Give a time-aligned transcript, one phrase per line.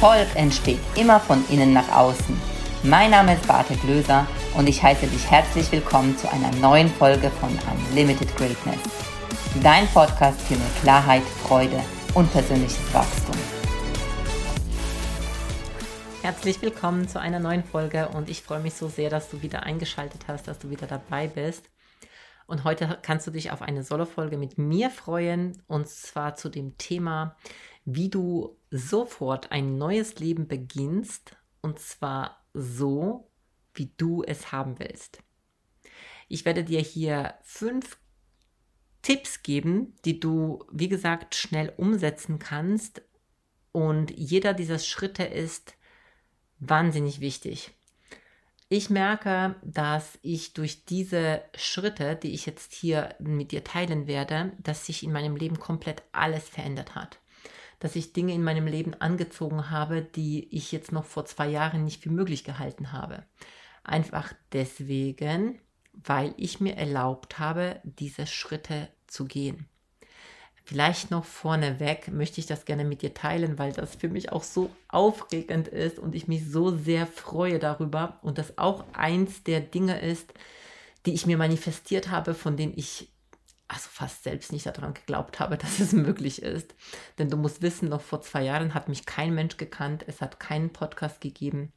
[0.00, 2.40] Erfolg entsteht immer von innen nach außen.
[2.84, 7.30] Mein Name ist Bartek Löser und ich heiße dich herzlich willkommen zu einer neuen Folge
[7.30, 7.50] von
[7.90, 8.78] Unlimited Greatness.
[9.60, 11.82] Dein Podcast für mehr Klarheit, Freude
[12.14, 13.34] und persönliches Wachstum.
[16.22, 19.64] Herzlich willkommen zu einer neuen Folge und ich freue mich so sehr, dass du wieder
[19.64, 21.68] eingeschaltet hast, dass du wieder dabei bist.
[22.46, 26.78] Und heute kannst du dich auf eine Solo-Folge mit mir freuen und zwar zu dem
[26.78, 27.36] Thema,
[27.90, 33.30] wie du sofort ein neues Leben beginnst und zwar so,
[33.72, 35.22] wie du es haben willst.
[36.28, 37.96] Ich werde dir hier fünf
[39.00, 43.00] Tipps geben, die du, wie gesagt, schnell umsetzen kannst.
[43.72, 45.74] Und jeder dieser Schritte ist
[46.58, 47.70] wahnsinnig wichtig.
[48.68, 54.52] Ich merke, dass ich durch diese Schritte, die ich jetzt hier mit dir teilen werde,
[54.58, 57.18] dass sich in meinem Leben komplett alles verändert hat
[57.78, 61.84] dass ich Dinge in meinem Leben angezogen habe, die ich jetzt noch vor zwei Jahren
[61.84, 63.24] nicht für möglich gehalten habe.
[63.84, 65.60] Einfach deswegen,
[65.92, 69.66] weil ich mir erlaubt habe, diese Schritte zu gehen.
[70.68, 74.42] Vielleicht noch vorneweg möchte ich das gerne mit dir teilen, weil das für mich auch
[74.42, 79.60] so aufregend ist und ich mich so sehr freue darüber und das auch eins der
[79.60, 80.34] Dinge ist,
[81.06, 83.08] die ich mir manifestiert habe, von denen ich
[83.68, 86.74] also fast selbst nicht daran geglaubt habe, dass es möglich ist.
[87.18, 90.40] Denn du musst wissen, noch vor zwei Jahren hat mich kein Mensch gekannt, es hat
[90.40, 91.72] keinen Podcast gegeben,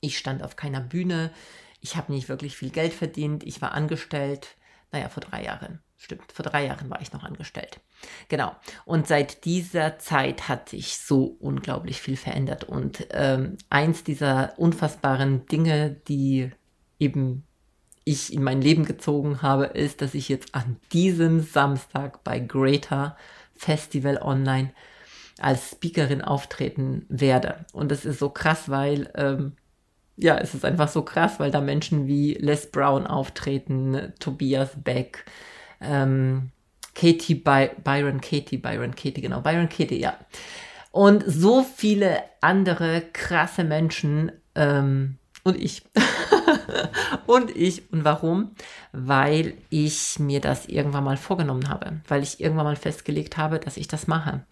[0.00, 1.32] ich stand auf keiner Bühne,
[1.80, 4.56] ich habe nicht wirklich viel Geld verdient, ich war angestellt,
[4.92, 7.80] naja, vor drei Jahren, stimmt, vor drei Jahren war ich noch angestellt.
[8.28, 8.54] Genau,
[8.84, 12.64] und seit dieser Zeit hat sich so unglaublich viel verändert.
[12.64, 16.50] Und ähm, eins dieser unfassbaren Dinge, die
[16.98, 17.44] eben
[18.04, 23.16] ich in mein Leben gezogen habe, ist, dass ich jetzt an diesem Samstag bei Greater
[23.54, 24.72] Festival Online
[25.40, 27.64] als Speakerin auftreten werde.
[27.72, 29.52] Und das ist so krass, weil, ähm,
[30.16, 35.24] ja, es ist einfach so krass, weil da Menschen wie Les Brown auftreten, Tobias Beck,
[35.80, 36.50] ähm,
[36.94, 40.16] Katie By Byron Katie, Byron Katie, genau, Byron Katie, ja.
[40.92, 45.82] Und so viele andere krasse Menschen ähm, und ich.
[47.26, 47.90] und ich.
[47.92, 48.52] Und warum?
[48.92, 53.76] Weil ich mir das irgendwann mal vorgenommen habe, weil ich irgendwann mal festgelegt habe, dass
[53.76, 54.44] ich das mache.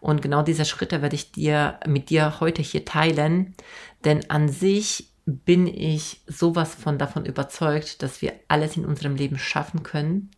[0.00, 3.54] Und genau diese Schritte werde ich dir mit dir heute hier teilen,
[4.04, 9.38] denn an sich bin ich sowas von davon überzeugt, dass wir alles in unserem Leben
[9.38, 10.30] schaffen können,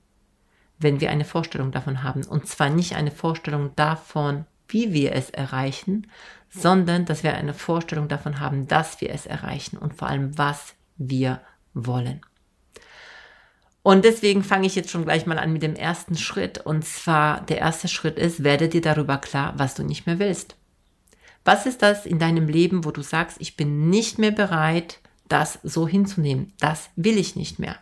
[0.78, 2.24] wenn wir eine Vorstellung davon haben.
[2.24, 6.08] Und zwar nicht eine Vorstellung davon, wie wir es erreichen,
[6.50, 10.74] sondern dass wir eine Vorstellung davon haben, dass wir es erreichen und vor allem, was
[11.08, 11.40] wir
[11.74, 12.20] wollen.
[13.82, 16.58] Und deswegen fange ich jetzt schon gleich mal an mit dem ersten Schritt.
[16.58, 20.56] Und zwar der erste Schritt ist, werde dir darüber klar, was du nicht mehr willst.
[21.44, 25.58] Was ist das in deinem Leben, wo du sagst, ich bin nicht mehr bereit, das
[25.64, 26.52] so hinzunehmen?
[26.60, 27.76] Das will ich nicht mehr.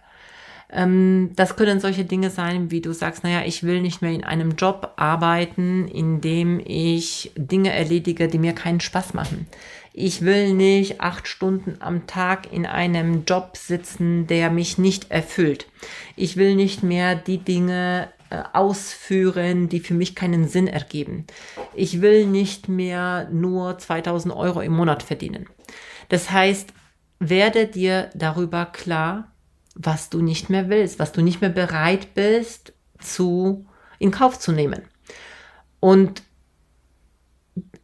[0.72, 4.25] Ähm, das können solche Dinge sein, wie du sagst, naja, ich will nicht mehr in
[4.25, 9.47] einem Job arbeiten, in dem ich Dinge erledige, die mir keinen Spaß machen.
[9.93, 15.67] Ich will nicht acht Stunden am Tag in einem Job sitzen, der mich nicht erfüllt.
[16.17, 21.27] Ich will nicht mehr die Dinge äh, ausführen, die für mich keinen Sinn ergeben.
[21.75, 25.47] Ich will nicht mehr nur 2000 Euro im Monat verdienen.
[26.09, 26.72] Das heißt,
[27.19, 29.33] werde dir darüber klar,
[29.75, 33.67] was du nicht mehr willst, was du nicht mehr bereit bist zu
[33.99, 34.83] in Kauf zu nehmen.
[35.81, 36.22] Und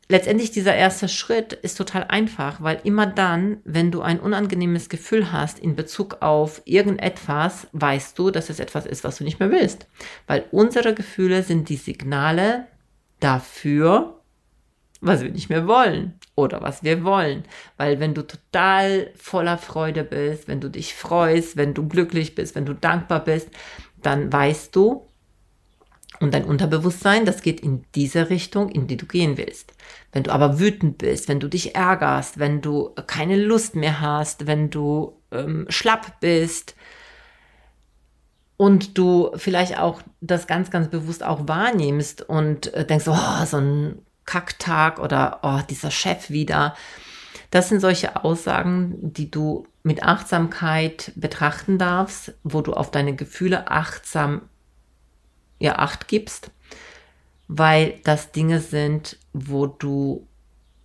[0.08, 5.32] letztendlich dieser erste Schritt ist total einfach, weil immer dann, wenn du ein unangenehmes Gefühl
[5.32, 9.50] hast in Bezug auf irgendetwas, weißt du, dass es etwas ist, was du nicht mehr
[9.50, 9.86] willst.
[10.26, 12.66] Weil unsere Gefühle sind die Signale
[13.20, 14.20] dafür,
[15.00, 17.44] was wir nicht mehr wollen oder was wir wollen.
[17.76, 22.54] Weil wenn du total voller Freude bist, wenn du dich freust, wenn du glücklich bist,
[22.54, 23.48] wenn du dankbar bist,
[24.02, 25.06] dann weißt du,
[26.20, 29.72] und dein Unterbewusstsein, das geht in diese Richtung, in die du gehen willst.
[30.12, 34.46] Wenn du aber wütend bist, wenn du dich ärgerst, wenn du keine Lust mehr hast,
[34.46, 36.74] wenn du ähm, schlapp bist
[38.56, 43.58] und du vielleicht auch das ganz, ganz bewusst auch wahrnimmst und äh, denkst, oh, so
[43.58, 46.74] ein Kacktag oder oh, dieser Chef wieder.
[47.50, 53.70] Das sind solche Aussagen, die du mit Achtsamkeit betrachten darfst, wo du auf deine Gefühle
[53.70, 54.42] achtsam
[55.58, 56.50] ja, Acht gibst,
[57.48, 60.26] weil das Dinge sind, wo du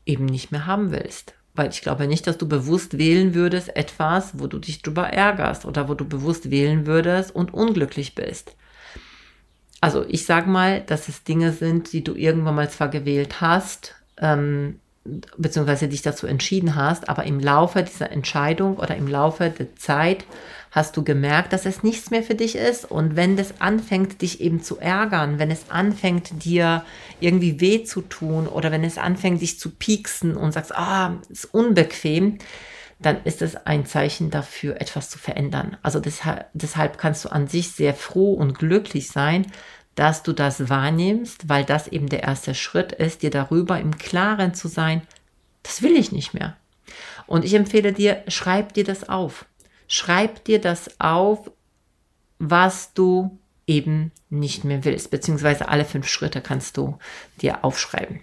[0.05, 1.33] eben nicht mehr haben willst.
[1.53, 5.65] Weil ich glaube nicht, dass du bewusst wählen würdest etwas, wo du dich drüber ärgerst
[5.65, 8.55] oder wo du bewusst wählen würdest und unglücklich bist.
[9.81, 13.95] Also ich sage mal, dass es Dinge sind, die du irgendwann mal zwar gewählt hast,
[14.17, 14.79] ähm,
[15.37, 20.25] beziehungsweise dich dazu entschieden hast, aber im Laufe dieser Entscheidung oder im Laufe der Zeit
[20.71, 22.89] hast du gemerkt, dass es nichts mehr für dich ist.
[22.89, 26.85] Und wenn das anfängt, dich eben zu ärgern, wenn es anfängt, dir
[27.19, 31.53] irgendwie weh zu tun oder wenn es anfängt, dich zu pieksen und sagst, ah, ist
[31.53, 32.37] unbequem,
[32.99, 35.77] dann ist es ein Zeichen dafür, etwas zu verändern.
[35.81, 39.47] Also deshalb, deshalb kannst du an sich sehr froh und glücklich sein,
[39.95, 44.53] dass du das wahrnimmst, weil das eben der erste Schritt ist, dir darüber im Klaren
[44.53, 45.01] zu sein,
[45.63, 46.55] das will ich nicht mehr.
[47.27, 49.45] Und ich empfehle dir, schreib dir das auf.
[49.93, 51.51] Schreib dir das auf,
[52.39, 56.97] was du eben nicht mehr willst, beziehungsweise alle fünf Schritte kannst du
[57.41, 58.21] dir aufschreiben.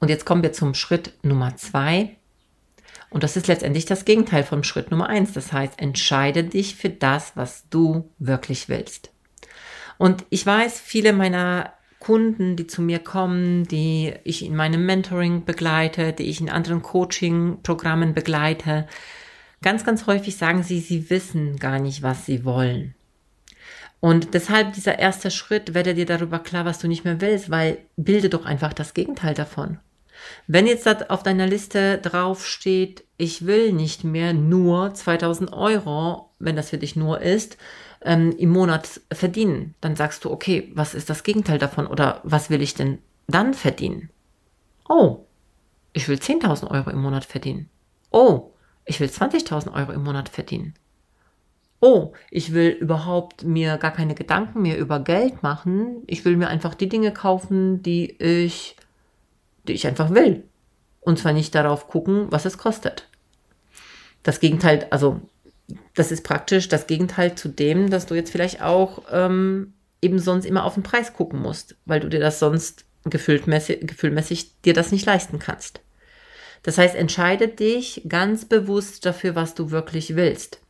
[0.00, 2.14] Und jetzt kommen wir zum Schritt Nummer zwei.
[3.08, 5.32] Und das ist letztendlich das Gegenteil vom Schritt Nummer eins.
[5.32, 9.10] Das heißt, entscheide dich für das, was du wirklich willst.
[9.96, 15.46] Und ich weiß, viele meiner Kunden, die zu mir kommen, die ich in meinem Mentoring
[15.46, 18.86] begleite, die ich in anderen Coaching-Programmen begleite,
[19.62, 22.94] ganz, ganz häufig sagen sie, sie wissen gar nicht, was sie wollen.
[24.00, 27.78] Und deshalb dieser erste Schritt, werde dir darüber klar, was du nicht mehr willst, weil
[27.96, 29.78] bilde doch einfach das Gegenteil davon.
[30.46, 36.56] Wenn jetzt auf deiner Liste drauf steht, ich will nicht mehr nur 2000 Euro, wenn
[36.56, 37.56] das für dich nur ist,
[38.04, 42.50] ähm, im Monat verdienen, dann sagst du, okay, was ist das Gegenteil davon oder was
[42.50, 42.98] will ich denn
[43.28, 44.10] dann verdienen?
[44.88, 45.24] Oh,
[45.92, 47.68] ich will 10.000 Euro im Monat verdienen.
[48.10, 48.51] Oh,
[48.84, 50.74] ich will 20.000 Euro im Monat verdienen.
[51.80, 56.02] Oh, ich will überhaupt mir gar keine Gedanken mehr über Geld machen.
[56.06, 58.76] Ich will mir einfach die Dinge kaufen, die ich,
[59.66, 60.44] die ich einfach will.
[61.00, 63.08] Und zwar nicht darauf gucken, was es kostet.
[64.22, 65.20] Das Gegenteil, also
[65.94, 70.44] das ist praktisch das Gegenteil zu dem, dass du jetzt vielleicht auch ähm, eben sonst
[70.44, 74.92] immer auf den Preis gucken musst, weil du dir das sonst gefühlmäßig, gefühlmäßig dir das
[74.92, 75.80] nicht leisten kannst.
[76.62, 80.60] Das heißt, entscheide dich ganz bewusst dafür, was du wirklich willst.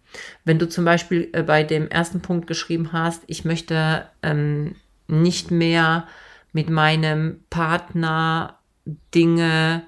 [0.44, 5.50] Wenn du zum Beispiel äh, bei dem ersten Punkt geschrieben hast, ich möchte ähm, nicht
[5.50, 6.06] mehr
[6.52, 8.58] mit meinem Partner
[9.14, 9.84] Dinge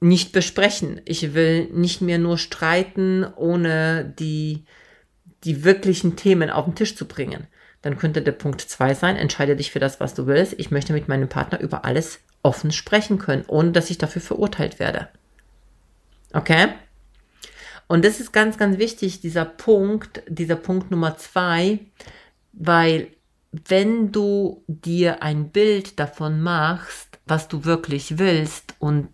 [0.00, 1.00] nicht besprechen.
[1.04, 4.64] Ich will nicht mehr nur streiten, ohne die,
[5.44, 7.46] die wirklichen Themen auf den Tisch zu bringen.
[7.82, 10.54] Dann könnte der Punkt zwei sein, entscheide dich für das, was du willst.
[10.58, 14.78] Ich möchte mit meinem Partner über alles offen sprechen können, ohne dass ich dafür verurteilt
[14.78, 15.08] werde.
[16.32, 16.68] Okay?
[17.86, 21.80] Und das ist ganz, ganz wichtig, dieser Punkt, dieser Punkt Nummer zwei,
[22.52, 23.08] weil
[23.52, 29.10] wenn du dir ein Bild davon machst, was du wirklich willst und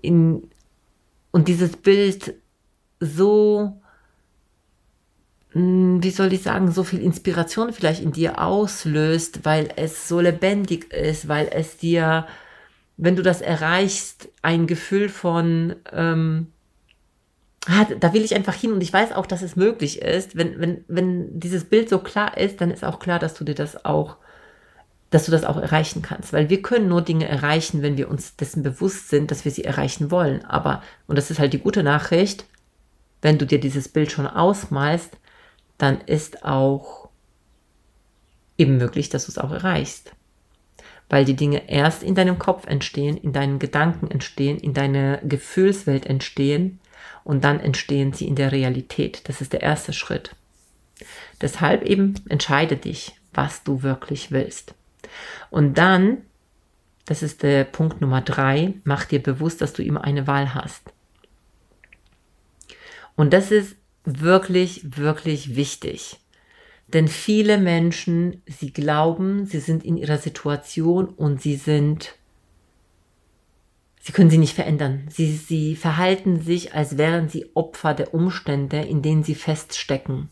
[0.00, 0.50] in,
[1.30, 2.34] und dieses Bild
[3.00, 3.80] so,
[5.52, 10.20] hm, wie soll ich sagen, so viel Inspiration vielleicht in dir auslöst, weil es so
[10.20, 12.26] lebendig ist, weil es dir,
[13.02, 16.48] wenn du das erreichst, ein Gefühl von, ähm,
[17.66, 20.36] ah, da will ich einfach hin und ich weiß auch, dass es möglich ist.
[20.36, 23.54] Wenn, wenn, wenn dieses Bild so klar ist, dann ist auch klar, dass du dir
[23.54, 24.16] das auch
[25.10, 26.32] dass du das auch erreichen kannst.
[26.32, 29.64] Weil wir können nur Dinge erreichen, wenn wir uns dessen bewusst sind, dass wir sie
[29.64, 30.44] erreichen wollen.
[30.44, 32.44] Aber, und das ist halt die gute Nachricht,
[33.20, 35.18] wenn du dir dieses Bild schon ausmalst,
[35.78, 37.08] dann ist auch
[38.56, 40.12] eben möglich, dass du es auch erreichst.
[41.10, 46.06] Weil die Dinge erst in deinem Kopf entstehen, in deinen Gedanken entstehen, in deiner Gefühlswelt
[46.06, 46.80] entstehen
[47.24, 49.28] und dann entstehen sie in der Realität.
[49.28, 50.34] Das ist der erste Schritt.
[51.40, 54.74] Deshalb eben entscheide dich, was du wirklich willst.
[55.50, 56.18] Und dann,
[57.06, 60.92] das ist der Punkt Nummer drei, mach dir bewusst, dass du immer eine Wahl hast.
[63.16, 66.19] Und das ist wirklich, wirklich wichtig.
[66.92, 72.14] Denn viele Menschen, sie glauben, sie sind in ihrer Situation und sie sind,
[74.00, 75.06] sie können sie nicht verändern.
[75.08, 80.30] Sie, sie verhalten sich, als wären sie Opfer der Umstände, in denen sie feststecken.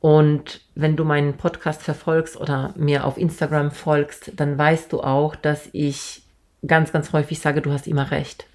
[0.00, 5.36] Und wenn du meinen Podcast verfolgst oder mir auf Instagram folgst, dann weißt du auch,
[5.36, 6.22] dass ich
[6.66, 8.46] ganz, ganz häufig sage, du hast immer recht.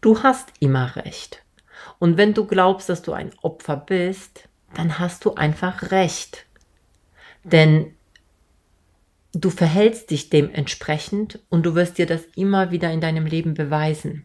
[0.00, 1.42] Du hast immer recht.
[1.98, 6.46] Und wenn du glaubst, dass du ein Opfer bist, dann hast du einfach recht.
[7.52, 7.94] Denn
[9.32, 14.24] du verhältst dich dementsprechend und du wirst dir das immer wieder in deinem Leben beweisen.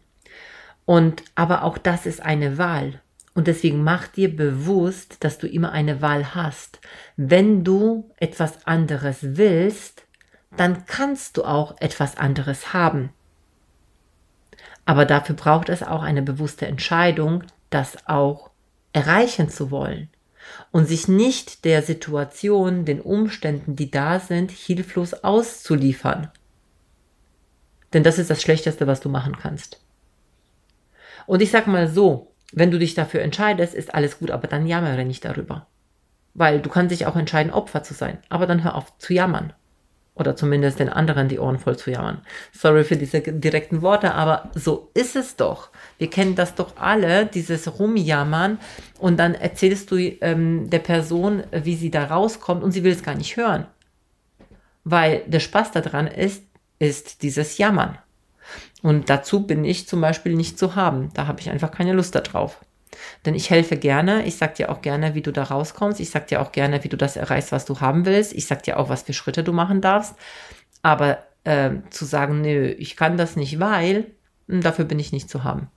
[0.84, 3.00] Und aber auch das ist eine Wahl.
[3.34, 6.80] Und deswegen mach dir bewusst, dass du immer eine Wahl hast.
[7.16, 10.04] Wenn du etwas anderes willst,
[10.56, 13.10] dann kannst du auch etwas anderes haben.
[14.84, 18.50] Aber dafür braucht es auch eine bewusste Entscheidung, das auch
[18.92, 20.10] erreichen zu wollen
[20.70, 26.30] und sich nicht der Situation, den Umständen, die da sind, hilflos auszuliefern.
[27.92, 29.80] Denn das ist das Schlechteste, was du machen kannst.
[31.26, 34.66] Und ich sag mal so, wenn du dich dafür entscheidest, ist alles gut, aber dann
[34.66, 35.66] jammere nicht darüber.
[36.34, 38.18] Weil du kannst dich auch entscheiden, Opfer zu sein.
[38.28, 39.52] Aber dann hör auf zu jammern.
[40.16, 42.20] Oder zumindest den anderen die Ohren voll zu jammern.
[42.52, 45.70] Sorry für diese direkten Worte, aber so ist es doch.
[45.98, 48.58] Wir kennen das doch alle, dieses Rumjammern.
[49.00, 53.02] Und dann erzählst du ähm, der Person, wie sie da rauskommt und sie will es
[53.02, 53.66] gar nicht hören.
[54.84, 56.44] Weil der Spaß daran ist,
[56.78, 57.98] ist dieses Jammern.
[58.82, 61.10] Und dazu bin ich zum Beispiel nicht zu haben.
[61.14, 62.60] Da habe ich einfach keine Lust darauf.
[63.24, 64.24] Denn ich helfe gerne.
[64.26, 66.00] Ich sag dir auch gerne, wie du da rauskommst.
[66.00, 68.32] Ich sag dir auch gerne, wie du das erreichst, was du haben willst.
[68.32, 70.14] Ich sag dir auch, was für Schritte du machen darfst.
[70.82, 74.06] Aber äh, zu sagen, nö, ich kann das nicht, weil,
[74.48, 75.68] hm, dafür bin ich nicht zu haben.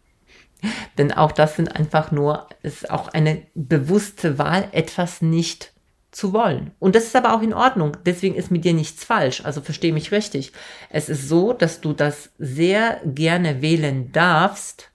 [0.98, 5.74] Denn auch das sind einfach nur, ist auch eine bewusste Wahl, etwas nicht
[6.12, 6.72] zu wollen.
[6.80, 7.96] Und das ist aber auch in Ordnung.
[8.06, 9.46] Deswegen ist mit dir nichts falsch.
[9.46, 10.52] Also verstehe mich richtig.
[10.90, 14.92] Es ist so, dass du das sehr gerne wählen darfst,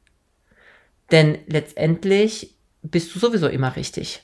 [1.12, 4.22] denn letztendlich bist du sowieso immer richtig.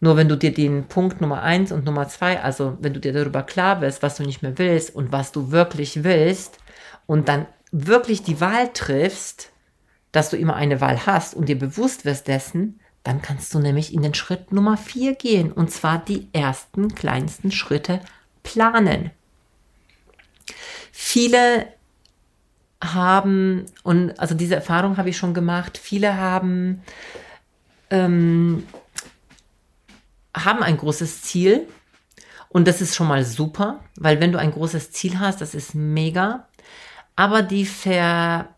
[0.00, 3.12] Nur wenn du dir den Punkt Nummer eins und Nummer zwei, also wenn du dir
[3.12, 6.58] darüber klar bist, was du nicht mehr willst und was du wirklich willst
[7.06, 9.52] und dann wirklich die Wahl triffst,
[10.12, 13.94] dass du immer eine Wahl hast und dir bewusst wirst dessen, dann kannst du nämlich
[13.94, 18.00] in den Schritt Nummer vier gehen und zwar die ersten kleinsten Schritte
[18.42, 19.12] planen.
[20.92, 21.66] Viele
[22.82, 26.82] haben, und also diese Erfahrung habe ich schon gemacht, viele haben,
[27.90, 28.64] ähm,
[30.34, 31.66] haben ein großes Ziel
[32.48, 35.74] und das ist schon mal super, weil wenn du ein großes Ziel hast, das ist
[35.74, 36.48] mega,
[37.14, 38.54] aber die ver,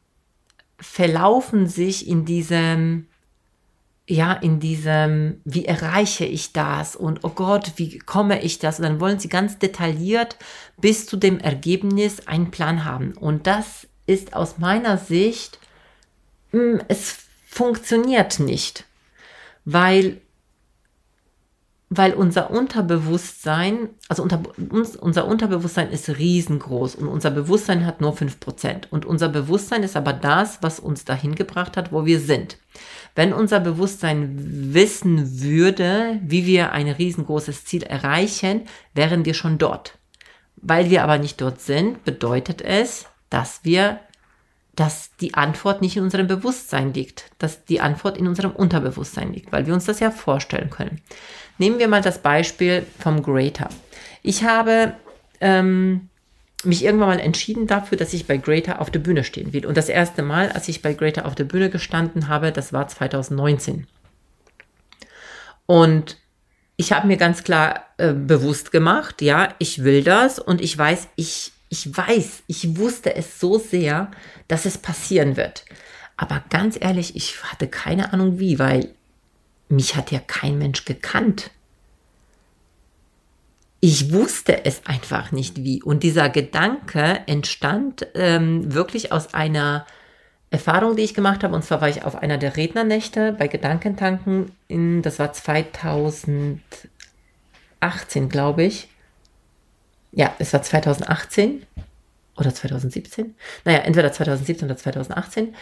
[0.81, 3.07] verlaufen sich in diesem,
[4.09, 8.79] ja, in diesem, wie erreiche ich das und oh Gott, wie komme ich das?
[8.79, 10.37] Und dann wollen sie ganz detailliert
[10.77, 13.13] bis zu dem Ergebnis einen Plan haben.
[13.13, 15.59] Und das ist aus meiner Sicht,
[16.51, 18.85] hm, es funktioniert nicht,
[19.67, 20.21] weil,
[21.91, 28.15] weil unser Unterbewusstsein, also unter, uns, unser Unterbewusstsein ist riesengroß und unser Bewusstsein hat nur
[28.15, 28.89] 5%.
[28.91, 32.57] Und unser Bewusstsein ist aber das, was uns dahin gebracht hat, wo wir sind.
[33.15, 38.63] Wenn unser Bewusstsein wissen würde, wie wir ein riesengroßes Ziel erreichen,
[38.95, 39.99] wären wir schon dort.
[40.57, 44.01] Weil wir aber nicht dort sind, bedeutet es, dass wir,
[44.75, 49.53] dass die Antwort nicht in unserem Bewusstsein liegt, dass die Antwort in unserem Unterbewusstsein liegt,
[49.53, 51.01] weil wir uns das ja vorstellen können.
[51.59, 53.69] Nehmen wir mal das Beispiel vom Greater.
[54.23, 54.95] Ich habe
[55.41, 56.09] ähm,
[56.65, 59.67] mich irgendwann mal entschieden dafür, dass ich bei Greater auf der Bühne stehen will.
[59.67, 62.89] Und das erste Mal, als ich bei Greater auf der Bühne gestanden habe, das war
[62.89, 63.87] 2019.
[65.67, 66.17] Und
[66.77, 71.09] ich habe mir ganz klar äh, bewusst gemacht, ja, ich will das und ich weiß,
[71.17, 74.11] ich ich weiß, ich wusste es so sehr,
[74.49, 75.65] dass es passieren wird.
[76.17, 78.89] Aber ganz ehrlich, ich hatte keine Ahnung wie, weil
[79.69, 81.51] mich hat ja kein Mensch gekannt.
[83.81, 85.83] Ich wusste es einfach nicht wie.
[85.83, 89.87] Und dieser Gedanke entstand ähm, wirklich aus einer
[90.51, 91.55] Erfahrung, die ich gemacht habe.
[91.55, 94.51] Und zwar war ich auf einer der Rednernächte bei Gedankentanken.
[94.67, 96.61] In, das war 2018,
[98.29, 98.89] glaube ich
[100.19, 101.65] ja, es war 2018
[102.37, 103.37] oder 2017.
[103.65, 105.55] Naja, entweder 2017 oder 2018.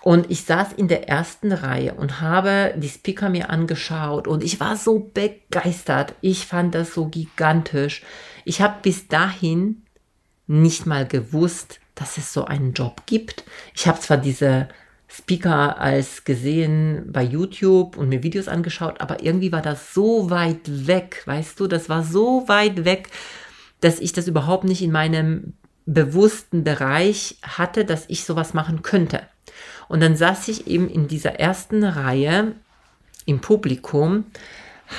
[0.00, 4.60] Und ich saß in der ersten Reihe und habe die Speaker mir angeschaut und ich
[4.60, 6.14] war so begeistert.
[6.22, 8.02] Ich fand das so gigantisch.
[8.46, 9.82] Ich habe bis dahin
[10.46, 13.44] nicht mal gewusst, dass es so einen Job gibt.
[13.74, 14.68] Ich habe zwar diese
[15.06, 20.86] Speaker als gesehen bei YouTube und mir Videos angeschaut, aber irgendwie war das so weit
[20.86, 23.10] weg, weißt du, das war so weit weg
[23.80, 25.54] dass ich das überhaupt nicht in meinem
[25.86, 29.22] bewussten Bereich hatte, dass ich sowas machen könnte.
[29.88, 32.54] Und dann saß ich eben in dieser ersten Reihe
[33.24, 34.26] im Publikum,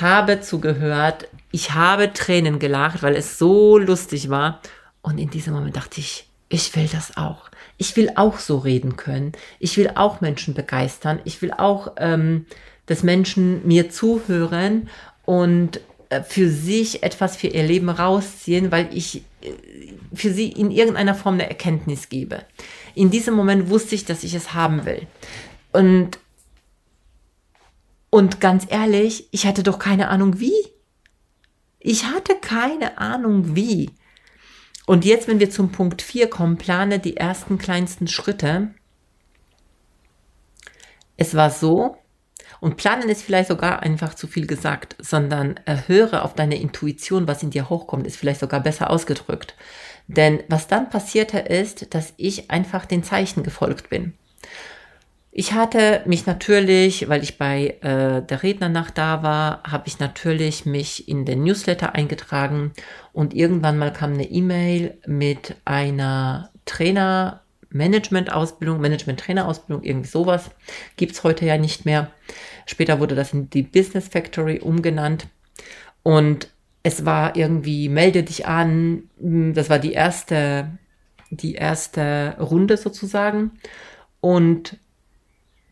[0.02, 4.62] habe zugehört, ich habe Tränen gelacht, weil es so lustig war.
[5.02, 7.50] Und in diesem Moment dachte ich, ich will das auch.
[7.78, 9.32] Ich will auch so reden können.
[9.60, 11.20] Ich will auch Menschen begeistern.
[11.24, 12.46] Ich will auch, ähm,
[12.88, 14.90] dass Menschen mir zuhören
[15.26, 15.80] und
[16.28, 19.54] für sich etwas für ihr Leben rausziehen, weil ich äh,
[20.13, 22.46] für sie in irgendeiner Form eine Erkenntnis gebe.
[22.96, 25.06] In diesem Moment wusste ich, dass ich es haben will.
[25.72, 26.18] Und,
[28.10, 30.56] und ganz ehrlich, ich hatte doch keine Ahnung wie.
[31.80, 33.92] Ich hatte keine Ahnung wie.
[34.88, 38.74] Und jetzt, wenn wir zum Punkt 4 kommen, plane die ersten kleinsten Schritte.
[41.16, 41.98] Es war so,
[42.60, 47.44] und planen ist vielleicht sogar einfach zu viel gesagt, sondern höre auf deine Intuition, was
[47.44, 49.56] in dir hochkommt, ist vielleicht sogar besser ausgedrückt.
[50.08, 54.13] Denn was dann passierte ist, dass ich einfach den Zeichen gefolgt bin.
[55.32, 60.66] Ich hatte mich natürlich, weil ich bei äh, der Rednernacht da war, habe ich natürlich
[60.66, 62.74] mich in den Newsletter eingetragen
[63.13, 70.52] und irgendwann mal kam eine E-Mail mit einer Trainer Management-Ausbildung, Management-Trainer-Ausbildung, irgendwie sowas.
[70.96, 72.12] Gibt es heute ja nicht mehr.
[72.66, 75.28] Später wurde das in die Business Factory umgenannt.
[76.04, 76.50] Und
[76.84, 79.04] es war irgendwie, melde dich an.
[79.18, 80.78] Das war die erste,
[81.30, 83.52] die erste Runde sozusagen.
[84.22, 84.78] Und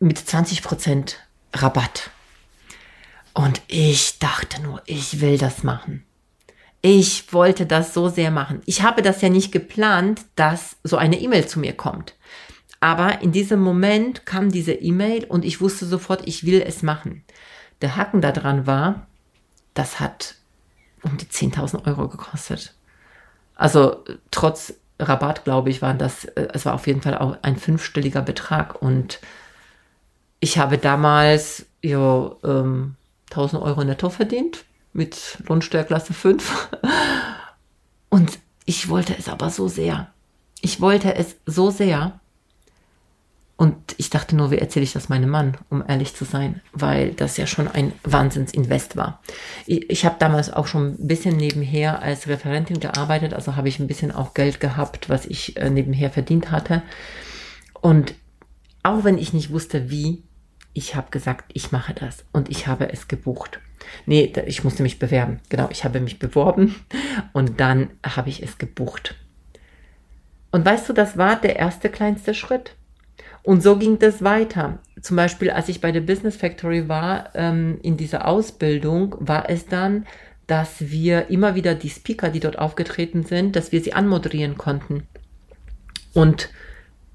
[0.00, 1.16] mit 20%
[1.54, 2.10] Rabatt.
[3.34, 6.04] Und ich dachte nur, ich will das machen.
[6.80, 8.62] Ich wollte das so sehr machen.
[8.66, 12.14] Ich habe das ja nicht geplant, dass so eine E-Mail zu mir kommt.
[12.80, 17.24] Aber in diesem Moment kam diese E-Mail und ich wusste sofort, ich will es machen.
[17.82, 19.06] Der Haken daran war,
[19.74, 20.36] das hat
[21.02, 22.74] um die 10.000 Euro gekostet.
[23.56, 27.56] Also trotz Rabatt, glaube ich, waren das, äh, es war auf jeden Fall auch ein
[27.56, 29.20] fünfstelliger Betrag und
[30.40, 32.94] ich habe damals ja, ähm,
[33.30, 34.64] 1000 Euro netto verdient
[34.98, 36.68] mit Lohnsteuerklasse 5.
[38.10, 40.12] Und ich wollte es aber so sehr.
[40.60, 42.20] Ich wollte es so sehr.
[43.56, 47.12] Und ich dachte nur, wie erzähle ich das meinem Mann, um ehrlich zu sein, weil
[47.12, 49.20] das ja schon ein Wahnsinnsinvest war.
[49.66, 53.80] Ich, ich habe damals auch schon ein bisschen nebenher als Referentin gearbeitet, also habe ich
[53.80, 56.82] ein bisschen auch Geld gehabt, was ich äh, nebenher verdient hatte.
[57.72, 58.14] Und
[58.82, 60.22] auch wenn ich nicht wusste, wie,
[60.72, 63.60] ich habe gesagt, ich mache das und ich habe es gebucht.
[64.06, 65.40] Nee, ich musste mich bewerben.
[65.48, 66.74] Genau, ich habe mich beworben
[67.32, 69.14] und dann habe ich es gebucht.
[70.50, 72.74] Und weißt du, das war der erste kleinste Schritt.
[73.42, 74.78] Und so ging das weiter.
[75.00, 79.66] Zum Beispiel, als ich bei der Business Factory war, ähm, in dieser Ausbildung, war es
[79.66, 80.06] dann,
[80.46, 85.06] dass wir immer wieder die Speaker, die dort aufgetreten sind, dass wir sie anmoderieren konnten.
[86.14, 86.50] Und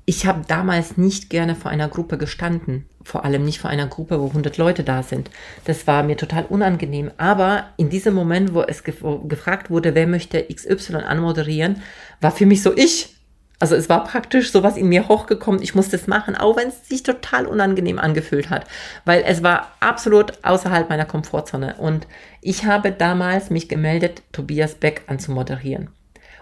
[0.06, 4.20] ich habe damals nicht gerne vor einer Gruppe gestanden, vor allem nicht vor einer Gruppe,
[4.20, 5.30] wo 100 Leute da sind.
[5.66, 7.12] Das war mir total unangenehm.
[7.18, 11.82] Aber in diesem Moment, wo es gef gefragt wurde, wer möchte XY anmoderieren,
[12.20, 13.16] war für mich so ich.
[13.60, 16.90] Also es war praktisch sowas in mir hochgekommen, ich musste es machen, auch wenn es
[16.90, 18.66] sich total unangenehm angefühlt hat,
[19.06, 21.76] weil es war absolut außerhalb meiner Komfortzone.
[21.78, 22.08] Und
[22.42, 25.92] ich habe damals mich gemeldet, Tobias Beck anzumoderieren.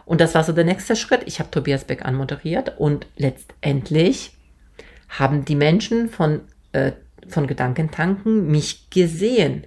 [0.06, 1.22] Und das war so der nächste Schritt.
[1.26, 4.34] Ich habe Tobias Beck anmoderiert und letztendlich
[5.10, 6.94] haben die Menschen von, äh,
[7.28, 9.66] von Gedankentanken mich gesehen.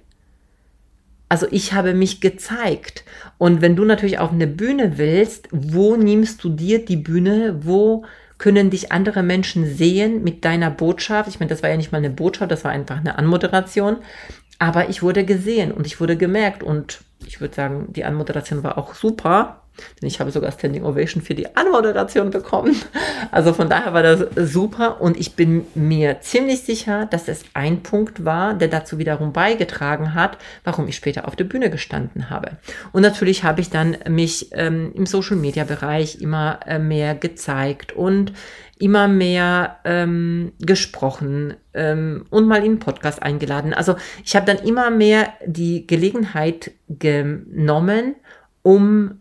[1.29, 3.03] Also ich habe mich gezeigt.
[3.37, 7.59] Und wenn du natürlich auf eine Bühne willst, wo nimmst du dir die Bühne?
[7.61, 8.05] Wo
[8.37, 11.29] können dich andere Menschen sehen mit deiner Botschaft?
[11.29, 13.97] Ich meine, das war ja nicht mal eine Botschaft, das war einfach eine Anmoderation.
[14.59, 18.77] Aber ich wurde gesehen und ich wurde gemerkt und ich würde sagen, die Anmoderation war
[18.77, 19.61] auch super.
[20.01, 22.75] Denn ich habe sogar Standing Ovation für die Anmoderation bekommen.
[23.31, 27.81] Also von daher war das super und ich bin mir ziemlich sicher, dass es ein
[27.81, 32.51] Punkt war, der dazu wiederum beigetragen hat, warum ich später auf der Bühne gestanden habe.
[32.91, 37.93] Und natürlich habe ich dann mich ähm, im Social Media Bereich immer äh, mehr gezeigt
[37.93, 38.33] und
[38.77, 43.73] immer mehr ähm, gesprochen ähm, und mal in einen Podcast eingeladen.
[43.73, 48.15] Also ich habe dann immer mehr die Gelegenheit genommen,
[48.63, 49.19] um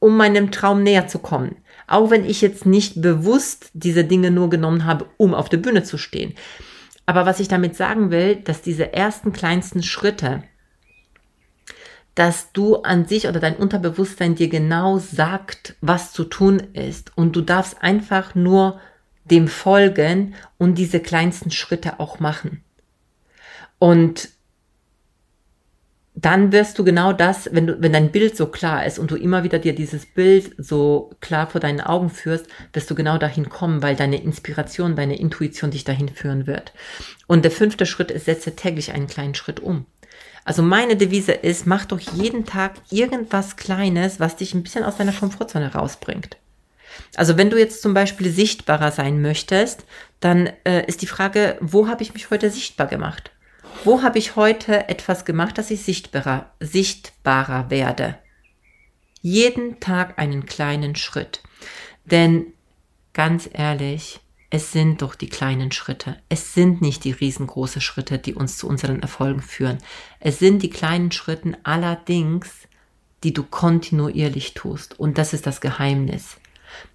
[0.00, 1.56] um meinem Traum näher zu kommen.
[1.86, 5.84] Auch wenn ich jetzt nicht bewusst diese Dinge nur genommen habe, um auf der Bühne
[5.84, 6.34] zu stehen.
[7.06, 10.42] Aber was ich damit sagen will, dass diese ersten kleinsten Schritte,
[12.14, 17.16] dass du an sich oder dein Unterbewusstsein dir genau sagt, was zu tun ist.
[17.16, 18.80] Und du darfst einfach nur
[19.24, 22.62] dem folgen und diese kleinsten Schritte auch machen.
[23.78, 24.28] Und
[26.20, 29.16] dann wirst du genau das, wenn du, wenn dein Bild so klar ist und du
[29.16, 33.48] immer wieder dir dieses Bild so klar vor deinen Augen führst, wirst du genau dahin
[33.48, 36.72] kommen, weil deine Inspiration, deine Intuition dich dahin führen wird.
[37.26, 39.86] Und der fünfte Schritt ist, setze täglich einen kleinen Schritt um.
[40.44, 44.96] Also meine Devise ist, mach doch jeden Tag irgendwas Kleines, was dich ein bisschen aus
[44.96, 46.36] deiner Komfortzone rausbringt.
[47.16, 49.84] Also wenn du jetzt zum Beispiel sichtbarer sein möchtest,
[50.20, 53.30] dann äh, ist die Frage, wo habe ich mich heute sichtbar gemacht?
[53.84, 58.18] Wo habe ich heute etwas gemacht, dass ich sichtbarer, sichtbarer werde?
[59.22, 61.42] Jeden Tag einen kleinen Schritt.
[62.04, 62.52] Denn
[63.12, 66.16] ganz ehrlich, es sind doch die kleinen Schritte.
[66.28, 69.78] Es sind nicht die riesengroßen Schritte, die uns zu unseren Erfolgen führen.
[70.18, 72.50] Es sind die kleinen Schritte allerdings,
[73.22, 74.98] die du kontinuierlich tust.
[74.98, 76.36] Und das ist das Geheimnis,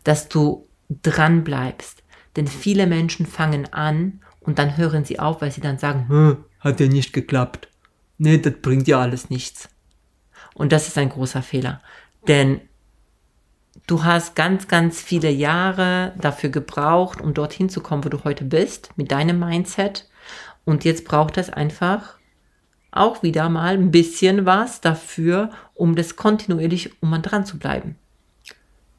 [0.03, 0.67] dass du
[1.01, 2.03] dran bleibst.
[2.35, 6.43] Denn viele Menschen fangen an und dann hören sie auf, weil sie dann sagen, hm,
[6.65, 7.69] hat ja nicht geklappt.
[8.17, 9.69] Nee, das bringt ja alles nichts.
[10.54, 11.82] Und das ist ein großer Fehler.
[12.28, 12.62] Denn
[13.88, 18.45] du hast ganz, ganz viele Jahre dafür gebraucht, um dorthin zu kommen, wo du heute
[18.45, 20.10] bist, mit deinem Mindset.
[20.65, 22.17] Und jetzt braucht es einfach
[22.91, 27.95] auch wieder mal ein bisschen was dafür, um das kontinuierlich, um an dran zu bleiben.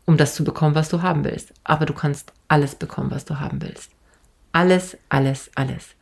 [0.04, 1.52] Um das zu bekommen, was du haben willst.
[1.64, 3.90] Aber du kannst alles bekommen, was du haben willst.
[4.52, 5.96] Alles, alles, alles.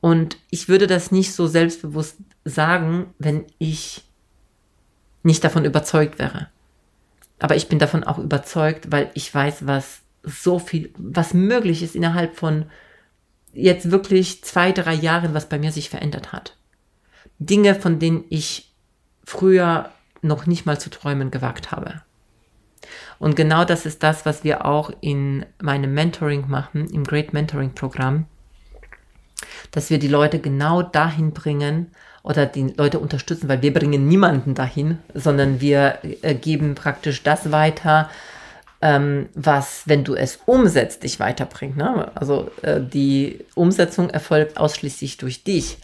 [0.00, 4.04] Und ich würde das nicht so selbstbewusst sagen, wenn ich
[5.22, 6.48] nicht davon überzeugt wäre.
[7.38, 11.94] Aber ich bin davon auch überzeugt, weil ich weiß, was so viel, was möglich ist
[11.94, 12.66] innerhalb von
[13.52, 16.56] jetzt wirklich zwei, drei Jahren, was bei mir sich verändert hat.
[17.38, 18.72] Dinge, von denen ich
[19.24, 19.90] früher
[20.22, 22.02] noch nicht mal zu träumen gewagt habe.
[23.18, 27.74] Und genau das ist das, was wir auch in meinem Mentoring machen, im Great Mentoring
[27.74, 28.26] Programm,
[29.70, 34.54] dass wir die Leute genau dahin bringen oder die Leute unterstützen, weil wir bringen niemanden
[34.54, 38.10] dahin, sondern wir äh, geben praktisch das weiter,
[38.80, 41.76] ähm, was, wenn du es umsetzt, dich weiterbringt.
[41.76, 42.10] Ne?
[42.14, 45.78] Also äh, die Umsetzung erfolgt ausschließlich durch dich.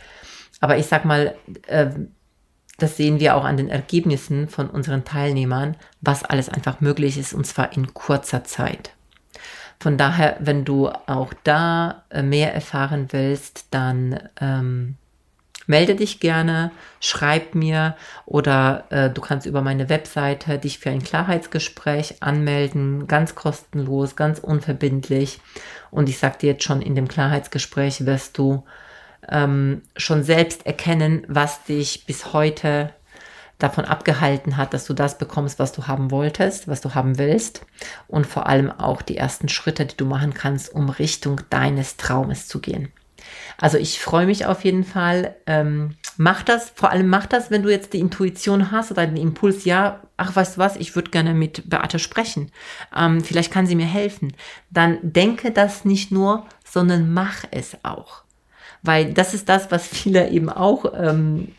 [0.61, 1.35] Aber ich sag mal,
[1.67, 1.91] äh,
[2.79, 7.33] das sehen wir auch an den Ergebnissen von unseren Teilnehmern, was alles einfach möglich ist
[7.33, 8.91] und zwar in kurzer Zeit.
[9.81, 14.97] Von daher, wenn du auch da äh, mehr erfahren willst, dann ähm,
[15.67, 21.03] melde dich gerne, schreib mir oder äh, du kannst über meine Webseite dich für ein
[21.03, 25.41] Klarheitsgespräch anmelden, ganz kostenlos, ganz unverbindlich.
[25.91, 28.65] Und ich sage dir jetzt schon, in dem Klarheitsgespräch wirst du
[29.29, 32.91] ähm, schon selbst erkennen, was dich bis heute
[33.59, 37.65] davon abgehalten hat, dass du das bekommst, was du haben wolltest, was du haben willst
[38.09, 42.49] und vor allem auch die ersten Schritte, die du machen kannst, um Richtung deines Traumes
[42.49, 42.93] zu gehen.
[43.59, 45.37] Also ich freue mich auf jeden Fall.
[45.47, 49.17] Ähm, mach das, vor allem mach das, wenn du jetzt die Intuition hast oder den
[49.17, 52.51] Impuls, ja, ach, weißt du was, ich würde gerne mit Beate sprechen.
[52.95, 54.35] Ähm, vielleicht kann sie mir helfen.
[54.71, 58.25] Dann denke das nicht nur, sondern mach es auch.
[58.83, 61.53] Weil das ist das, was viele eben auch ähm,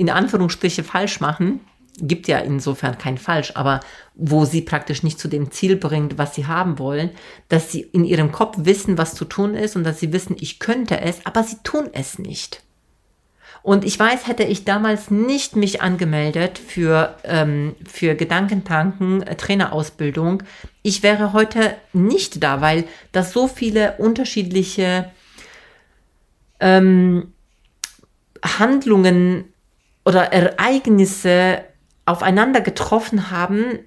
[0.00, 1.60] in Anführungsstriche falsch machen
[2.02, 3.80] gibt ja insofern kein falsch, aber
[4.14, 7.10] wo sie praktisch nicht zu dem Ziel bringt, was sie haben wollen,
[7.48, 10.58] dass sie in ihrem Kopf wissen, was zu tun ist und dass sie wissen, ich
[10.58, 12.62] könnte es, aber sie tun es nicht.
[13.62, 20.42] Und ich weiß, hätte ich damals nicht mich angemeldet für, ähm, für Gedankentanken, äh, Trainerausbildung,
[20.82, 25.10] ich wäre heute nicht da, weil das so viele unterschiedliche
[26.60, 27.34] ähm,
[28.42, 29.44] Handlungen
[30.04, 31.62] oder Ereignisse
[32.06, 33.80] aufeinander getroffen haben,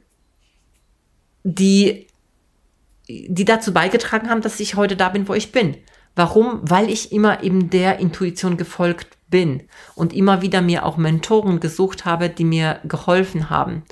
[1.43, 2.08] die,
[3.08, 5.78] die dazu beigetragen haben, dass ich heute da bin, wo ich bin.
[6.15, 6.60] Warum?
[6.62, 9.63] Weil ich immer eben der Intuition gefolgt bin
[9.95, 13.84] und immer wieder mir auch Mentoren gesucht habe, die mir geholfen haben,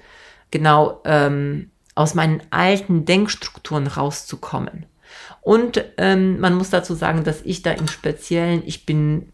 [0.52, 4.86] genau ähm, aus meinen alten Denkstrukturen rauszukommen.
[5.42, 9.31] Und ähm, man muss dazu sagen, dass ich da im Speziellen, ich bin,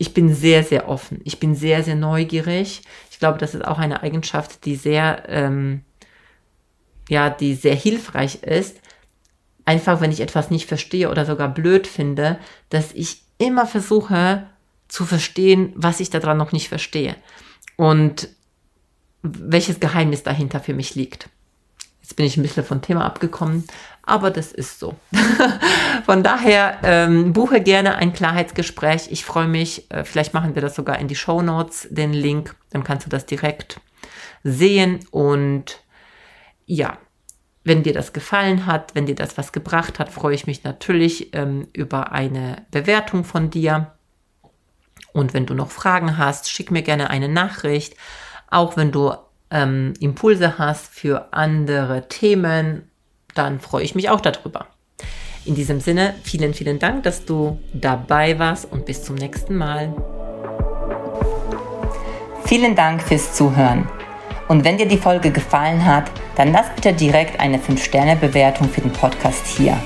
[0.00, 1.20] ich bin sehr, sehr offen.
[1.24, 2.82] Ich bin sehr, sehr neugierig
[3.20, 5.82] glaube, das ist auch eine Eigenschaft, die sehr, ähm,
[7.08, 8.80] ja, die sehr hilfreich ist.
[9.64, 12.38] Einfach, wenn ich etwas nicht verstehe oder sogar blöd finde,
[12.70, 14.46] dass ich immer versuche
[14.88, 17.14] zu verstehen, was ich daran noch nicht verstehe
[17.76, 18.28] und
[19.22, 21.28] welches Geheimnis dahinter für mich liegt.
[22.10, 23.62] Jetzt bin ich ein bisschen vom Thema abgekommen,
[24.02, 24.96] aber das ist so.
[26.04, 29.12] Von daher ähm, buche gerne ein Klarheitsgespräch.
[29.12, 29.88] Ich freue mich.
[29.92, 32.56] Äh, vielleicht machen wir das sogar in die Show Notes, den Link.
[32.70, 33.80] Dann kannst du das direkt
[34.42, 34.98] sehen.
[35.12, 35.84] Und
[36.66, 36.98] ja,
[37.62, 41.32] wenn dir das gefallen hat, wenn dir das was gebracht hat, freue ich mich natürlich
[41.32, 43.92] ähm, über eine Bewertung von dir.
[45.12, 47.94] Und wenn du noch Fragen hast, schick mir gerne eine Nachricht.
[48.50, 49.14] Auch wenn du
[49.50, 52.90] ähm, Impulse hast für andere Themen,
[53.34, 54.66] dann freue ich mich auch darüber.
[55.44, 59.94] In diesem Sinne, vielen, vielen Dank, dass du dabei warst und bis zum nächsten Mal.
[62.44, 63.88] Vielen Dank fürs Zuhören.
[64.48, 68.92] Und wenn dir die Folge gefallen hat, dann lass bitte direkt eine 5-Sterne-Bewertung für den
[68.92, 69.78] Podcast hier.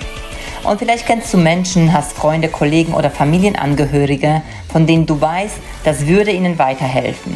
[0.65, 4.41] Und vielleicht kennst du Menschen, hast Freunde, Kollegen oder Familienangehörige,
[4.73, 7.35] von denen du weißt, das würde ihnen weiterhelfen.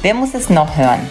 [0.00, 1.10] Wer muss es noch hören?